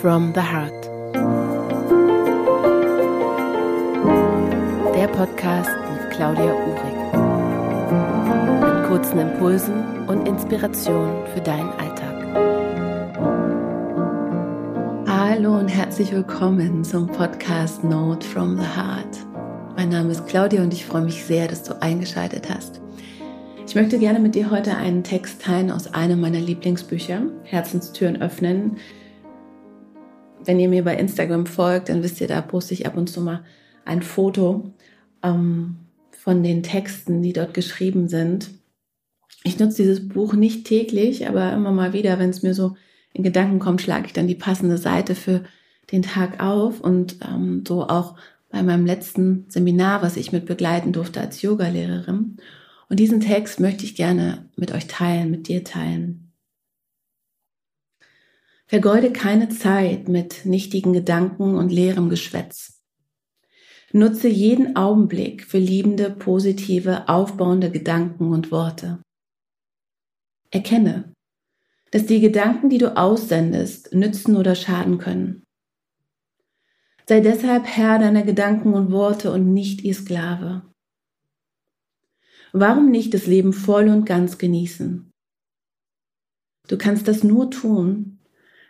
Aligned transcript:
from 0.00 0.32
the 0.34 0.40
Heart. 0.40 0.84
Der 4.94 5.08
Podcast 5.08 5.70
mit 5.92 6.10
Claudia 6.10 6.54
Uhrig. 6.54 6.96
Mit 8.62 8.88
kurzen 8.88 9.18
Impulsen 9.18 10.08
und 10.08 10.26
Inspirationen 10.26 11.26
für 11.34 11.42
deinen 11.42 11.68
Alltag. 11.72 12.16
Hallo 15.06 15.58
und 15.58 15.68
herzlich 15.68 16.10
willkommen 16.12 16.82
zum 16.82 17.06
Podcast 17.06 17.84
Note 17.84 18.26
from 18.26 18.56
the 18.56 18.64
Heart. 18.64 19.18
Mein 19.76 19.90
Name 19.90 20.12
ist 20.12 20.26
Claudia 20.26 20.62
und 20.62 20.72
ich 20.72 20.86
freue 20.86 21.02
mich 21.02 21.22
sehr, 21.24 21.46
dass 21.46 21.62
du 21.62 21.74
eingeschaltet 21.82 22.48
hast. 22.48 22.80
Ich 23.66 23.74
möchte 23.74 23.98
gerne 23.98 24.18
mit 24.18 24.34
dir 24.34 24.50
heute 24.50 24.74
einen 24.76 25.04
Text 25.04 25.42
teilen 25.42 25.70
aus 25.70 25.92
einem 25.92 26.22
meiner 26.22 26.40
Lieblingsbücher, 26.40 27.20
Herzenstüren 27.44 28.22
öffnen, 28.22 28.78
wenn 30.44 30.60
ihr 30.60 30.68
mir 30.68 30.84
bei 30.84 30.96
Instagram 30.96 31.46
folgt, 31.46 31.88
dann 31.88 32.02
wisst 32.02 32.20
ihr, 32.20 32.28
da 32.28 32.40
poste 32.40 32.74
ich 32.74 32.86
ab 32.86 32.96
und 32.96 33.08
zu 33.08 33.20
mal 33.20 33.44
ein 33.84 34.02
Foto 34.02 34.72
ähm, 35.22 35.76
von 36.10 36.42
den 36.42 36.62
Texten, 36.62 37.22
die 37.22 37.32
dort 37.32 37.54
geschrieben 37.54 38.08
sind. 38.08 38.50
Ich 39.42 39.58
nutze 39.58 39.82
dieses 39.82 40.08
Buch 40.08 40.34
nicht 40.34 40.66
täglich, 40.66 41.28
aber 41.28 41.52
immer 41.52 41.72
mal 41.72 41.92
wieder, 41.92 42.18
wenn 42.18 42.30
es 42.30 42.42
mir 42.42 42.54
so 42.54 42.76
in 43.12 43.22
Gedanken 43.22 43.58
kommt, 43.58 43.80
schlage 43.80 44.06
ich 44.06 44.12
dann 44.12 44.28
die 44.28 44.34
passende 44.34 44.78
Seite 44.78 45.14
für 45.14 45.44
den 45.90 46.02
Tag 46.02 46.42
auf 46.42 46.80
und 46.80 47.16
ähm, 47.26 47.64
so 47.66 47.86
auch 47.88 48.16
bei 48.50 48.62
meinem 48.62 48.86
letzten 48.86 49.46
Seminar, 49.48 50.02
was 50.02 50.16
ich 50.16 50.32
mit 50.32 50.46
begleiten 50.46 50.92
durfte 50.92 51.20
als 51.20 51.40
Yogalehrerin. 51.42 52.36
Und 52.88 53.00
diesen 53.00 53.20
Text 53.20 53.60
möchte 53.60 53.84
ich 53.84 53.94
gerne 53.94 54.46
mit 54.56 54.72
euch 54.72 54.86
teilen, 54.86 55.30
mit 55.30 55.48
dir 55.48 55.64
teilen. 55.64 56.29
Vergeude 58.70 59.12
keine 59.12 59.48
Zeit 59.48 60.06
mit 60.08 60.46
nichtigen 60.46 60.92
Gedanken 60.92 61.56
und 61.56 61.72
leerem 61.72 62.08
Geschwätz. 62.08 62.80
Nutze 63.92 64.28
jeden 64.28 64.76
Augenblick 64.76 65.42
für 65.44 65.58
liebende, 65.58 66.08
positive, 66.08 67.08
aufbauende 67.08 67.72
Gedanken 67.72 68.32
und 68.32 68.52
Worte. 68.52 69.02
Erkenne, 70.52 71.12
dass 71.90 72.06
die 72.06 72.20
Gedanken, 72.20 72.70
die 72.70 72.78
du 72.78 72.96
aussendest, 72.96 73.92
nützen 73.92 74.36
oder 74.36 74.54
schaden 74.54 74.98
können. 74.98 75.42
Sei 77.08 77.18
deshalb 77.18 77.66
Herr 77.66 77.98
deiner 77.98 78.22
Gedanken 78.22 78.74
und 78.74 78.92
Worte 78.92 79.32
und 79.32 79.52
nicht 79.52 79.82
ihr 79.82 79.94
Sklave. 79.94 80.62
Warum 82.52 82.92
nicht 82.92 83.14
das 83.14 83.26
Leben 83.26 83.52
voll 83.52 83.88
und 83.88 84.04
ganz 84.04 84.38
genießen? 84.38 85.10
Du 86.68 86.78
kannst 86.78 87.08
das 87.08 87.24
nur 87.24 87.50
tun, 87.50 88.19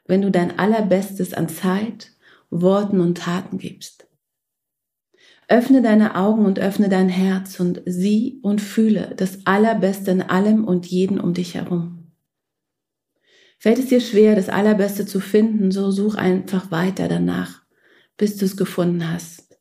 wenn 0.06 0.22
du 0.22 0.30
dein 0.30 0.58
Allerbestes 0.58 1.34
an 1.34 1.48
Zeit, 1.48 2.12
Worten 2.50 3.00
und 3.00 3.18
Taten 3.18 3.58
gibst. 3.58 4.08
Öffne 5.48 5.82
deine 5.82 6.14
Augen 6.14 6.46
und 6.46 6.58
öffne 6.58 6.88
dein 6.88 7.08
Herz 7.08 7.58
und 7.58 7.82
sieh 7.84 8.38
und 8.42 8.60
fühle 8.60 9.14
das 9.16 9.46
Allerbeste 9.46 10.12
in 10.12 10.22
allem 10.22 10.64
und 10.64 10.86
jeden 10.86 11.18
um 11.18 11.34
dich 11.34 11.54
herum. 11.54 12.12
Fällt 13.58 13.78
es 13.78 13.86
dir 13.88 14.00
schwer, 14.00 14.36
das 14.36 14.48
Allerbeste 14.48 15.06
zu 15.06 15.20
finden, 15.20 15.70
so 15.70 15.90
such 15.90 16.14
einfach 16.14 16.70
weiter 16.70 17.08
danach, 17.08 17.62
bis 18.16 18.36
du 18.36 18.46
es 18.46 18.56
gefunden 18.56 19.10
hast. 19.10 19.58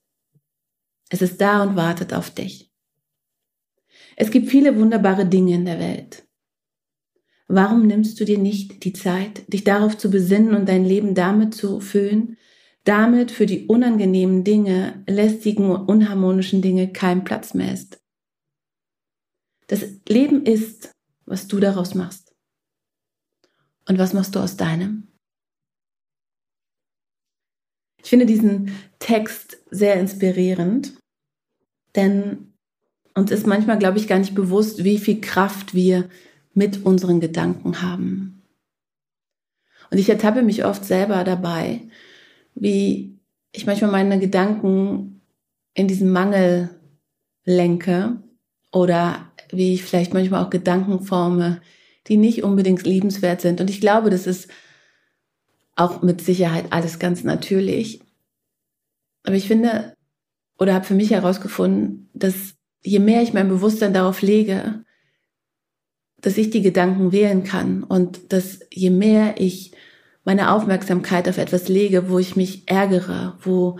Es 1.09 1.21
ist 1.21 1.41
da 1.41 1.63
und 1.63 1.75
wartet 1.75 2.13
auf 2.13 2.29
dich. 2.29 2.71
Es 4.15 4.31
gibt 4.31 4.49
viele 4.49 4.77
wunderbare 4.77 5.25
Dinge 5.25 5.55
in 5.55 5.65
der 5.65 5.79
Welt. 5.79 6.28
Warum 7.52 7.88
nimmst 7.88 8.19
du 8.19 8.25
dir 8.25 8.38
nicht 8.38 8.83
die 8.83 8.94
Zeit, 8.94 9.52
dich 9.52 9.64
darauf 9.64 9.97
zu 9.97 10.11
besinnen 10.11 10.53
und 10.53 10.69
dein 10.69 10.86
Leben 10.86 11.16
damit 11.16 11.55
zu 11.55 11.80
füllen, 11.80 12.38
damit 12.83 13.31
für 13.31 13.47
die 13.47 13.65
unangenehmen 13.65 14.43
Dinge, 14.43 15.04
lästigen 15.08 15.71
und 15.71 15.89
unharmonischen 15.89 16.61
Dinge 16.61 16.93
kein 16.93 17.23
Platz 17.23 17.55
mehr 17.55 17.73
ist? 17.73 17.99
Das 19.65 19.83
Leben 20.08 20.45
ist, 20.45 20.92
was 21.26 21.48
du 21.48 21.59
daraus 21.59 21.95
machst. 21.95 22.36
Und 23.88 23.98
was 23.98 24.14
machst 24.14 24.36
du 24.36 24.39
aus 24.39 24.55
deinem? 24.55 25.08
Ich 28.04 28.11
finde 28.11 28.27
diesen 28.27 28.76
Text 28.99 29.58
sehr 29.71 29.99
inspirierend, 29.99 30.93
denn 31.95 32.54
uns 33.15 33.32
ist 33.32 33.48
manchmal, 33.48 33.80
glaube 33.80 33.98
ich, 33.98 34.08
gar 34.08 34.20
nicht 34.20 34.36
bewusst, 34.36 34.83
wie 34.83 34.99
viel 34.99 35.20
Kraft 35.20 35.73
wir 35.73 36.09
mit 36.54 36.86
unseren 36.86 37.20
Gedanken 37.20 37.82
haben. 37.82 38.43
Und 39.92 39.98
ich 39.98 40.10
ertappe 40.10 40.42
mich 40.42 40.65
oft 40.65 40.86
selber 40.86 41.23
dabei, 41.23 41.82
wie 42.55 43.20
ich 43.52 43.65
manchmal 43.65 43.92
meine 43.92 44.20
Gedanken 44.20 45.21
in 45.73 45.88
diesen 45.88 46.11
Mangel 46.11 46.70
lenke 47.45 48.17
oder 48.71 49.32
wie 49.52 49.73
ich 49.73 49.83
vielleicht 49.83 50.14
manchmal 50.14 50.43
auch 50.43 50.49
Gedanken 50.49 51.02
forme, 51.02 51.61
die 52.08 52.17
nicht 52.17 52.43
unbedingt 52.43 52.83
liebenswert 52.83 53.42
sind. 53.42 53.61
Und 53.61 53.70
ich 53.70 53.82
glaube, 53.82 54.09
das 54.09 54.27
ist 54.27 54.49
auch 55.76 56.02
mit 56.02 56.21
Sicherheit 56.21 56.65
alles 56.71 56.99
ganz 56.99 57.23
natürlich. 57.23 58.02
Aber 59.23 59.36
ich 59.36 59.48
finde 59.48 59.93
oder 60.58 60.73
habe 60.73 60.86
für 60.86 60.93
mich 60.93 61.11
herausgefunden, 61.11 62.09
dass 62.14 62.55
je 62.83 62.99
mehr 62.99 63.21
ich 63.21 63.33
mein 63.33 63.48
Bewusstsein 63.48 63.93
darauf 63.93 64.21
lege, 64.21 64.83
dass 66.21 66.37
ich 66.37 66.49
die 66.49 66.61
Gedanken 66.61 67.11
wählen 67.11 67.43
kann 67.43 67.83
und 67.83 68.33
dass 68.33 68.59
je 68.71 68.89
mehr 68.89 69.35
ich 69.37 69.71
meine 70.25 70.52
Aufmerksamkeit 70.52 71.27
auf 71.30 71.37
etwas 71.37 71.69
lege, 71.69 72.09
wo 72.09 72.19
ich 72.19 72.35
mich 72.35 72.63
ärgere, 72.67 73.37
wo 73.41 73.80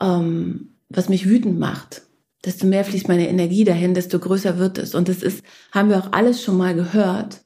ähm, 0.00 0.70
was 0.88 1.08
mich 1.08 1.28
wütend 1.28 1.58
macht, 1.58 2.02
desto 2.44 2.66
mehr 2.66 2.84
fließt 2.84 3.08
meine 3.08 3.28
Energie 3.28 3.64
dahin, 3.64 3.94
desto 3.94 4.18
größer 4.18 4.58
wird 4.58 4.78
es. 4.78 4.94
Und 4.94 5.08
das 5.08 5.22
ist, 5.22 5.44
haben 5.72 5.88
wir 5.88 5.98
auch 5.98 6.12
alles 6.12 6.42
schon 6.42 6.56
mal 6.56 6.74
gehört. 6.74 7.42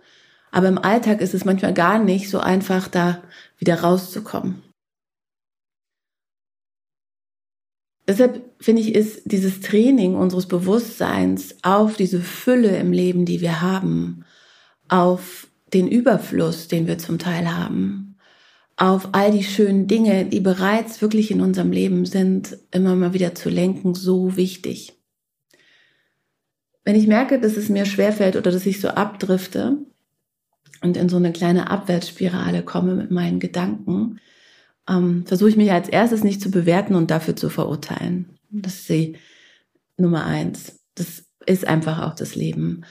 Aber 0.51 0.69
im 0.69 0.79
Alltag 0.79 1.21
ist 1.21 1.35
es 1.35 1.45
manchmal 1.45 1.75
gar 1.75 1.99
nicht 1.99 2.31
so 2.31 2.39
einfach, 2.39 2.89
da 2.89 3.23
wieder 3.59 3.81
rauszukommen. 3.81 4.63
Deshalb 8.09 8.43
finde 8.59 8.81
ich, 8.81 8.95
ist 8.95 9.21
dieses 9.27 9.61
Training 9.61 10.15
unseres 10.15 10.47
Bewusstseins 10.47 11.57
auf 11.63 11.97
diese 11.97 12.21
Fülle 12.21 12.75
im 12.79 12.91
Leben, 12.91 13.27
die 13.27 13.43
wir 13.43 13.61
haben, 13.61 14.25
auf 14.89 15.47
den 15.75 15.87
Überfluss, 15.89 16.69
den 16.69 16.87
wir 16.87 16.97
zum 16.97 17.19
Teil 17.19 17.55
haben, 17.55 18.17
auf 18.79 19.11
all 19.13 19.31
die 19.31 19.45
schönen 19.45 19.89
Dinge, 19.89 20.25
die 20.25 20.41
bereits 20.41 21.03
wirklich 21.03 21.31
in 21.31 21.43
unserem 21.43 21.71
Leben 21.71 22.07
sind, 22.07 22.57
immer 22.71 22.97
mal 22.97 23.13
wieder 23.13 23.35
zu 23.35 23.51
lenken, 23.51 23.95
so 23.95 24.37
wichtig. 24.37 24.95
Wenn 26.85 26.97
ich 26.97 27.07
merke, 27.07 27.39
dass 27.39 27.59
es 27.59 27.69
mir 27.69 27.85
schwerfällt 27.85 28.37
oder 28.37 28.51
dass 28.51 28.65
ich 28.65 28.81
so 28.81 28.89
abdrifte 28.89 29.77
und 30.81 30.97
in 30.97 31.11
so 31.11 31.17
eine 31.17 31.33
kleine 31.33 31.71
Abwärtsspirale 31.71 32.63
komme 32.63 32.95
mit 32.95 33.11
meinen 33.11 33.39
Gedanken, 33.39 34.19
ähm, 34.89 35.25
versuche 35.27 35.51
ich 35.51 35.57
mich 35.57 35.71
als 35.73 35.89
erstes 35.89 36.25
nicht 36.25 36.41
zu 36.41 36.51
bewerten 36.51 36.95
und 36.95 37.11
dafür 37.11 37.37
zu 37.37 37.51
verurteilen. 37.51 38.39
Das 38.51 38.75
ist 38.75 38.89
die 38.89 39.17
Nummer 39.97 40.25
eins. 40.25 40.81
Das 40.95 41.25
ist 41.47 41.67
einfach 41.67 42.03
auch 42.03 42.15
das 42.15 42.35
Leben. 42.35 42.85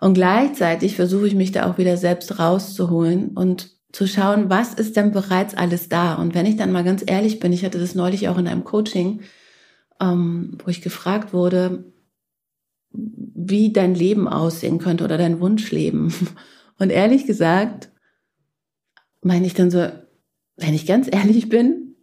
Und 0.00 0.14
gleichzeitig 0.14 0.96
versuche 0.96 1.26
ich 1.26 1.34
mich 1.34 1.52
da 1.52 1.70
auch 1.70 1.78
wieder 1.78 1.96
selbst 1.96 2.38
rauszuholen 2.38 3.30
und 3.30 3.70
zu 3.92 4.06
schauen, 4.06 4.48
was 4.48 4.74
ist 4.74 4.96
denn 4.96 5.12
bereits 5.12 5.54
alles 5.54 5.88
da? 5.88 6.14
Und 6.14 6.34
wenn 6.34 6.46
ich 6.46 6.56
dann 6.56 6.72
mal 6.72 6.82
ganz 6.82 7.04
ehrlich 7.06 7.40
bin, 7.40 7.52
ich 7.52 7.64
hatte 7.64 7.78
das 7.78 7.94
neulich 7.94 8.28
auch 8.28 8.38
in 8.38 8.48
einem 8.48 8.64
Coaching, 8.64 9.20
ähm, 10.00 10.56
wo 10.64 10.70
ich 10.70 10.80
gefragt 10.80 11.32
wurde, 11.32 11.84
wie 12.90 13.72
dein 13.72 13.94
Leben 13.94 14.28
aussehen 14.28 14.78
könnte 14.78 15.04
oder 15.04 15.18
dein 15.18 15.40
Wunschleben. 15.40 16.12
Und 16.78 16.90
ehrlich 16.90 17.26
gesagt, 17.26 17.90
meine 19.20 19.46
ich 19.46 19.54
dann 19.54 19.70
so, 19.70 19.86
wenn 20.56 20.74
ich 20.74 20.86
ganz 20.86 21.08
ehrlich 21.10 21.48
bin, 21.48 21.96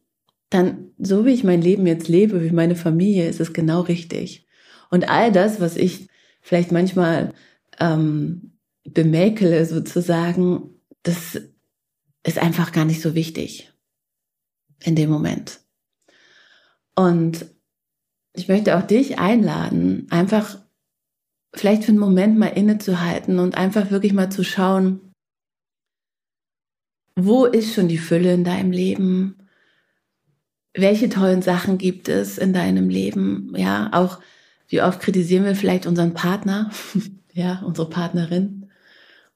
dann 0.50 0.92
so 0.98 1.26
wie 1.26 1.34
ich 1.34 1.44
mein 1.44 1.62
Leben 1.62 1.86
jetzt 1.86 2.08
lebe, 2.08 2.44
wie 2.44 2.52
meine 2.52 2.76
Familie, 2.76 3.28
ist 3.28 3.40
es 3.40 3.54
genau 3.54 3.82
richtig. 3.82 4.48
Und 4.90 5.10
all 5.10 5.32
das, 5.32 5.62
was 5.62 5.76
ich 5.76 6.08
vielleicht 6.42 6.72
manchmal 6.72 7.34
ähm, 7.80 8.58
bemäkele 8.84 9.66
sozusagen, 9.66 10.82
das 11.04 11.40
ist 12.24 12.40
einfach 12.40 12.72
gar 12.72 12.86
nicht 12.86 13.02
so 13.02 13.16
wichtig 13.16 13.72
in 14.84 14.96
dem 14.96 15.10
Moment. 15.10 15.60
Und 16.96 17.46
ich 18.34 18.48
möchte 18.48 18.78
auch 18.78 18.84
dich 18.84 19.20
einladen, 19.20 20.08
einfach 20.10 20.60
vielleicht 21.54 21.84
für 21.84 21.90
einen 21.90 22.00
Moment 22.00 22.38
mal 22.38 22.48
innezuhalten 22.48 23.40
und 23.40 23.56
einfach 23.56 23.92
wirklich 23.92 24.14
mal 24.14 24.32
zu 24.32 24.44
schauen, 24.44 25.09
wo 27.26 27.46
ist 27.46 27.74
schon 27.74 27.88
die 27.88 27.98
Fülle 27.98 28.34
in 28.34 28.44
deinem 28.44 28.72
Leben? 28.72 29.36
Welche 30.74 31.10
tollen 31.10 31.42
Sachen 31.42 31.78
gibt 31.78 32.10
es 32.10 32.38
in 32.38 32.54
deinem 32.54 32.90
Leben? 32.90 33.54
Ja, 33.56 33.90
auch 33.92 34.20
wie 34.68 34.82
oft 34.82 35.00
kritisieren 35.00 35.46
wir 35.46 35.56
vielleicht 35.56 35.88
unseren 35.88 36.14
Partner? 36.14 36.72
ja, 37.34 37.62
unsere 37.66 37.90
Partnerin, 37.90 38.70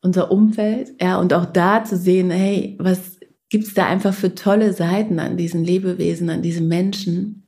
unser 0.02 0.32
Umfeld, 0.32 0.94
ja, 1.02 1.18
und 1.18 1.34
auch 1.34 1.46
da 1.46 1.84
zu 1.84 1.98
sehen, 1.98 2.30
hey, 2.30 2.78
was 2.80 3.20
gibt 3.50 3.68
es 3.68 3.74
da 3.74 3.86
einfach 3.86 4.14
für 4.14 4.34
tolle 4.34 4.74
Seiten 4.74 5.20
an 5.20 5.38
diesen 5.38 5.64
Lebewesen, 5.64 6.30
an 6.32 6.42
diesen 6.42 6.68
Menschen. 6.68 7.48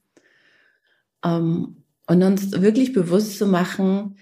Ähm, 1.23 1.77
und 2.07 2.21
uns 2.21 2.51
wirklich 2.61 2.93
bewusst 2.93 3.39
zu 3.39 3.47
machen, 3.47 4.17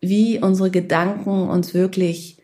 wie 0.00 0.38
unsere 0.38 0.70
Gedanken 0.70 1.48
uns 1.48 1.74
wirklich 1.74 2.39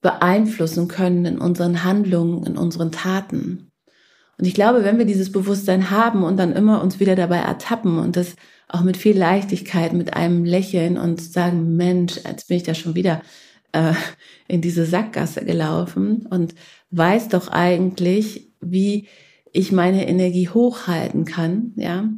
beeinflussen 0.00 0.88
können 0.88 1.24
in 1.24 1.38
unseren 1.38 1.84
Handlungen, 1.84 2.46
in 2.46 2.56
unseren 2.56 2.92
Taten. 2.92 3.70
Und 4.38 4.44
ich 4.46 4.54
glaube, 4.54 4.84
wenn 4.84 4.98
wir 4.98 5.04
dieses 5.04 5.32
Bewusstsein 5.32 5.90
haben 5.90 6.22
und 6.22 6.36
dann 6.36 6.52
immer 6.52 6.80
uns 6.82 7.00
wieder 7.00 7.16
dabei 7.16 7.38
ertappen 7.38 7.98
und 7.98 8.16
das 8.16 8.36
auch 8.68 8.82
mit 8.82 8.96
viel 8.96 9.18
Leichtigkeit, 9.18 9.92
mit 9.92 10.14
einem 10.14 10.44
Lächeln 10.44 10.98
und 10.98 11.20
sagen, 11.20 11.76
Mensch, 11.76 12.20
jetzt 12.24 12.48
bin 12.48 12.58
ich 12.58 12.62
da 12.62 12.74
schon 12.74 12.94
wieder 12.94 13.22
äh, 13.72 13.94
in 14.46 14.60
diese 14.60 14.84
Sackgasse 14.84 15.44
gelaufen 15.44 16.26
und 16.30 16.54
weiß 16.90 17.28
doch 17.28 17.48
eigentlich, 17.48 18.52
wie 18.60 19.08
ich 19.52 19.72
meine 19.72 20.06
Energie 20.08 20.48
hochhalten 20.48 21.24
kann, 21.24 21.72
ja. 21.76 22.08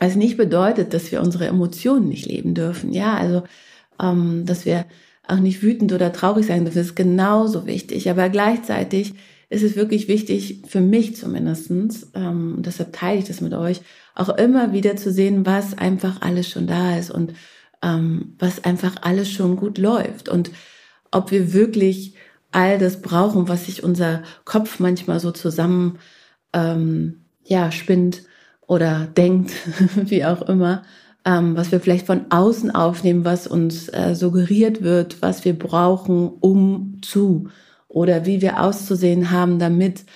Was 0.00 0.14
nicht 0.14 0.36
bedeutet, 0.36 0.94
dass 0.94 1.10
wir 1.10 1.20
unsere 1.20 1.46
Emotionen 1.46 2.08
nicht 2.08 2.26
leben 2.26 2.54
dürfen, 2.54 2.92
ja. 2.92 3.16
Also, 3.16 3.42
ähm, 4.00 4.44
dass 4.46 4.64
wir 4.64 4.86
auch 5.28 5.38
nicht 5.38 5.62
wütend 5.62 5.92
oder 5.92 6.12
traurig 6.12 6.46
sein 6.46 6.64
dürfen, 6.64 6.78
das 6.78 6.88
ist 6.88 6.96
genauso 6.96 7.66
wichtig. 7.66 8.10
Aber 8.10 8.28
gleichzeitig 8.28 9.14
ist 9.50 9.62
es 9.62 9.76
wirklich 9.76 10.08
wichtig, 10.08 10.62
für 10.66 10.80
mich 10.80 11.16
zumindestens, 11.16 12.10
ähm, 12.14 12.56
deshalb 12.58 12.92
teile 12.92 13.18
ich 13.18 13.26
das 13.26 13.40
mit 13.40 13.54
euch, 13.54 13.80
auch 14.14 14.30
immer 14.30 14.72
wieder 14.72 14.96
zu 14.96 15.12
sehen, 15.12 15.46
was 15.46 15.76
einfach 15.78 16.20
alles 16.22 16.48
schon 16.48 16.66
da 16.66 16.96
ist 16.96 17.10
und 17.10 17.34
ähm, 17.82 18.34
was 18.38 18.64
einfach 18.64 18.96
alles 19.02 19.30
schon 19.30 19.56
gut 19.56 19.78
läuft. 19.78 20.28
Und 20.28 20.50
ob 21.10 21.30
wir 21.30 21.52
wirklich 21.52 22.14
all 22.50 22.78
das 22.78 23.00
brauchen, 23.00 23.48
was 23.48 23.66
sich 23.66 23.82
unser 23.82 24.22
Kopf 24.44 24.80
manchmal 24.80 25.20
so 25.20 25.30
zusammen 25.30 25.98
ähm, 26.52 27.20
ja 27.44 27.70
spinnt 27.70 28.22
oder 28.66 29.06
denkt, 29.06 29.52
wie 29.96 30.24
auch 30.24 30.42
immer, 30.42 30.82
ähm, 31.28 31.56
was 31.58 31.70
wir 31.70 31.80
vielleicht 31.80 32.06
von 32.06 32.30
außen 32.30 32.74
aufnehmen, 32.74 33.26
was 33.26 33.46
uns 33.46 33.88
äh, 33.90 34.14
suggeriert 34.14 34.82
wird, 34.82 35.20
was 35.20 35.44
wir 35.44 35.52
brauchen, 35.52 36.30
um 36.40 37.00
zu 37.02 37.50
oder 37.86 38.24
wie 38.24 38.40
wir 38.40 38.62
auszusehen 38.62 39.30
haben, 39.30 39.58
damit 39.58 40.06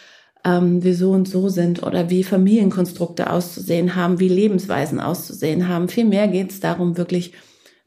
ähm, 0.42 0.82
wir 0.82 0.96
so 0.96 1.10
und 1.10 1.28
so 1.28 1.50
sind 1.50 1.82
oder 1.82 2.08
wie 2.08 2.24
Familienkonstrukte 2.24 3.28
auszusehen 3.28 3.94
haben, 3.94 4.20
wie 4.20 4.28
Lebensweisen 4.28 5.00
auszusehen 5.00 5.68
haben. 5.68 5.90
Vielmehr 5.90 6.28
geht 6.28 6.50
es 6.50 6.60
darum, 6.60 6.96
wirklich 6.96 7.34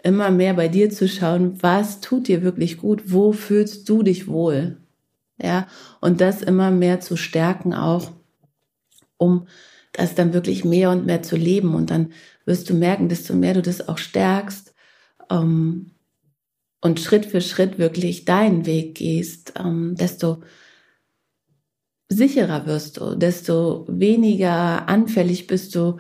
immer 0.04 0.30
mehr 0.30 0.54
bei 0.54 0.68
dir 0.68 0.92
zu 0.92 1.08
schauen, 1.08 1.58
was 1.64 2.02
tut 2.02 2.28
dir 2.28 2.44
wirklich 2.44 2.78
gut, 2.78 3.12
wo 3.12 3.32
fühlst 3.32 3.90
du 3.90 4.04
dich 4.04 4.28
wohl, 4.28 4.78
ja, 5.42 5.66
und 6.00 6.22
das 6.22 6.44
immer 6.44 6.70
mehr 6.70 7.00
zu 7.00 7.18
stärken 7.18 7.74
auch, 7.74 8.12
um 9.18 9.48
das 9.98 10.16
dann 10.16 10.34
wirklich 10.34 10.66
mehr 10.66 10.92
und 10.92 11.06
mehr 11.06 11.24
zu 11.24 11.36
leben 11.36 11.76
und 11.76 11.92
dann 11.92 12.12
wirst 12.46 12.70
du 12.70 12.74
merken, 12.74 13.10
desto 13.10 13.34
mehr 13.34 13.54
du 13.54 13.62
das 13.62 13.88
auch 13.88 13.98
stärkst 13.98 14.74
ähm, 15.30 15.92
und 16.82 17.00
Schritt 17.00 17.26
für 17.26 17.42
Schritt 17.42 17.78
wirklich 17.78 18.26
deinen 18.26 18.66
Weg 18.66 18.96
gehst, 18.96 19.54
ähm, 19.58 19.96
desto 19.96 20.42
sicherer 22.10 22.66
wirst 22.66 22.98
du, 22.98 23.16
desto 23.16 23.86
weniger 23.90 24.88
anfällig 24.88 25.48
bist 25.48 25.76
du 25.76 25.98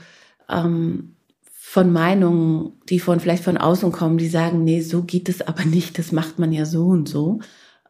ähm, 0.50 1.16
von 1.52 1.92
Meinungen, 1.92 2.74
die 2.90 3.00
von 3.00 3.20
vielleicht 3.20 3.44
von 3.44 3.58
außen 3.58 3.92
kommen, 3.92 4.18
die 4.18 4.28
sagen, 4.28 4.64
nee, 4.64 4.82
so 4.82 5.04
geht 5.04 5.30
es 5.30 5.42
aber 5.42 5.66
nicht, 5.66 5.98
das 5.98 6.12
macht 6.12 6.40
man 6.40 6.52
ja 6.52 6.66
so 6.66 6.86
und 6.86 7.10
so. 7.10 7.40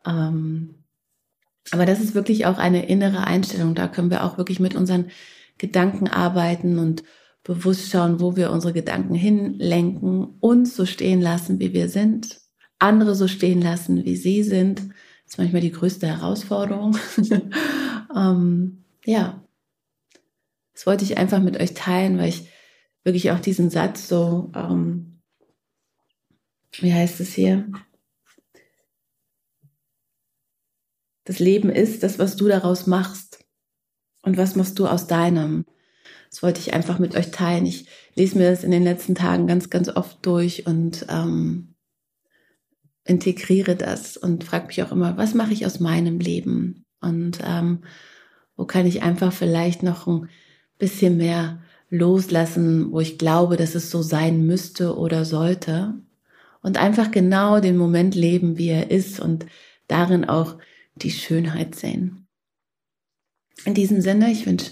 Ähm, 0.06 0.75
aber 1.72 1.86
das 1.86 2.00
ist 2.00 2.16
wirklich 2.16 2.46
auch 2.46 2.57
eine 2.57 2.88
innere 2.88 3.25
Einstellung. 3.25 3.75
Da 3.75 3.88
können 3.88 4.12
wir 4.12 4.24
auch 4.24 4.38
wirklich 4.38 4.60
mit 4.60 4.75
unseren 4.75 5.10
Gedanken 5.57 6.07
arbeiten 6.07 6.80
und 6.80 7.04
bewusst 7.44 7.90
schauen, 7.90 8.19
wo 8.19 8.36
wir 8.36 8.52
unsere 8.52 8.74
Gedanken 8.74 9.13
hinlenken, 9.13 10.38
uns 10.40 10.75
so 10.75 10.86
stehen 10.86 11.22
lassen, 11.22 11.60
wie 11.60 11.74
wir 11.74 11.90
sind, 11.90 12.42
andere 12.80 13.16
so 13.16 13.28
stehen 13.28 13.62
lassen, 13.62 14.04
wie 14.04 14.16
sie 14.16 14.44
sind. 14.44 14.80
Das 14.80 15.34
ist 15.34 15.38
manchmal 15.38 15.62
die 15.62 15.72
größte 15.72 16.07
Herausforderung. 16.07 16.98
ähm, 18.16 18.84
ja, 19.06 19.44
das 20.74 20.86
wollte 20.86 21.04
ich 21.06 21.18
einfach 21.18 21.42
mit 21.42 21.60
euch 21.60 21.74
teilen, 21.74 22.18
weil 22.18 22.30
ich 22.30 22.50
wirklich 23.04 23.31
auch 23.31 23.40
diesen 23.40 23.69
Satz 23.69 24.07
so, 24.07 24.52
ähm, 24.56 25.22
wie 26.74 26.94
heißt 26.94 27.22
es 27.22 27.34
hier? 27.34 27.72
Das 31.24 31.40
Leben 31.40 31.69
ist 31.69 32.04
das, 32.04 32.19
was 32.19 32.36
du 32.36 32.48
daraus 32.48 32.88
machst. 32.88 33.44
Und 34.25 34.38
was 34.38 34.56
machst 34.56 34.77
du 34.80 34.88
aus 34.88 35.07
deinem? 35.07 35.66
Das 36.30 36.44
wollte 36.44 36.60
ich 36.60 36.74
einfach 36.74 37.00
mit 37.00 37.16
euch 37.16 37.31
teilen. 37.31 37.66
Ich 37.66 37.88
lese 38.16 38.38
mir 38.38 38.50
das 38.50 38.63
in 38.63 38.72
den 38.72 38.83
letzten 38.83 39.16
Tagen 39.16 39.48
ganz, 39.48 39.69
ganz 39.69 39.88
oft 39.88 40.25
durch 40.25 40.66
und 40.66 41.06
ähm, 41.10 41.75
integriere 43.06 43.75
das 43.75 44.18
und 44.18 44.44
frage 44.44 44.68
mich 44.68 44.83
auch 44.83 44.92
immer, 44.92 45.16
was 45.16 45.36
mache 45.36 45.54
ich 45.54 45.66
aus 45.66 45.80
meinem 45.80 46.19
Leben? 46.19 46.86
Und 47.00 47.39
ähm, 47.45 47.83
wo 48.57 48.66
kann 48.66 48.88
ich 48.88 49.04
einfach 49.04 49.31
vielleicht 49.31 49.83
noch 49.83 50.07
ein 50.07 50.28
bisschen 50.80 51.18
mehr 51.18 51.62
loslassen, 51.89 52.92
wo 52.92 53.00
ich 53.00 53.18
glaube, 53.18 53.57
dass 53.57 53.75
es 53.75 53.92
so 53.92 54.01
sein 54.01 54.45
müsste 54.45 54.98
oder 54.98 55.24
sollte. 55.24 55.94
Und 56.62 56.80
einfach 56.80 57.12
genau 57.12 57.60
den 57.60 57.78
Moment 57.78 58.16
leben, 58.16 58.57
wie 58.57 58.69
er 58.69 58.89
ist 58.89 59.19
und 59.19 59.45
darin 59.88 60.25
auch 60.25 60.57
die 60.95 61.12
Schönheit 61.12 61.75
sehen. 61.75 62.25
In 63.63 63.74
diesem 63.74 64.02
Sinne, 64.02 64.31
ich 64.31 64.46
wünsche 64.46 64.72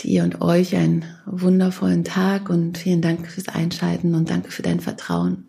dir 0.00 0.24
und 0.24 0.40
euch 0.40 0.74
einen 0.74 1.04
wundervollen 1.26 2.04
Tag 2.04 2.50
und 2.50 2.78
vielen 2.78 3.02
Dank 3.02 3.28
fürs 3.28 3.48
Einschalten 3.48 4.14
und 4.14 4.30
danke 4.30 4.50
für 4.50 4.62
dein 4.62 4.80
Vertrauen. 4.80 5.46